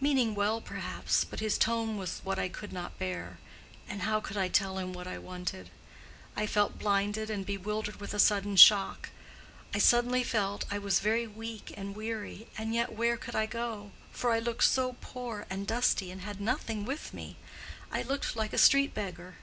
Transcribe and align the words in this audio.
meaning 0.00 0.34
well, 0.34 0.60
perhaps. 0.60 1.22
But 1.24 1.38
his 1.38 1.56
tone 1.56 1.96
was 1.96 2.20
what 2.24 2.36
I 2.36 2.48
could 2.48 2.72
not 2.72 2.98
bear; 2.98 3.38
and 3.88 4.02
how 4.02 4.18
could 4.18 4.36
I 4.36 4.48
tell 4.48 4.76
him 4.78 4.92
what 4.92 5.06
I 5.06 5.18
wanted? 5.18 5.70
I 6.36 6.48
felt 6.48 6.80
blinded 6.80 7.30
and 7.30 7.46
bewildered 7.46 8.00
with 8.00 8.12
a 8.12 8.18
sudden 8.18 8.56
shock. 8.56 9.10
I 9.72 9.78
suddenly 9.78 10.24
felt 10.24 10.62
that 10.68 10.74
I 10.74 10.78
was 10.80 10.98
very 10.98 11.28
weak 11.28 11.72
and 11.76 11.94
weary, 11.94 12.48
and 12.58 12.74
yet 12.74 12.94
where 12.94 13.16
could 13.16 13.36
I 13.36 13.46
go? 13.46 13.92
for 14.10 14.32
I 14.32 14.40
looked 14.40 14.64
so 14.64 14.96
poor 15.00 15.46
and 15.48 15.64
dusty, 15.64 16.10
and 16.10 16.22
had 16.22 16.40
nothing 16.40 16.84
with 16.84 17.14
me—I 17.14 18.02
looked 18.02 18.34
like 18.34 18.52
a 18.52 18.58
street 18.58 18.94
beggar. 18.94 19.36